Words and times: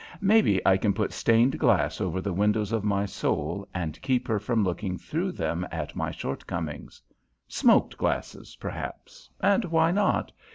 Maybe 0.19 0.59
I 0.65 0.77
can 0.77 0.93
put 0.95 1.13
stained 1.13 1.59
glass 1.59 2.01
over 2.01 2.21
the 2.21 2.33
windows 2.33 2.71
of 2.71 2.83
my 2.83 3.05
soul, 3.05 3.67
and 3.71 4.01
keep 4.01 4.27
her 4.27 4.39
from 4.39 4.63
looking 4.63 4.97
through 4.97 5.33
them 5.33 5.63
at 5.71 5.95
my 5.95 6.09
shortcomings. 6.09 6.99
Smoked 7.47 7.99
glasses, 7.99 8.55
perhaps 8.59 9.29
and 9.41 9.63
why 9.65 9.91
not? 9.91 10.31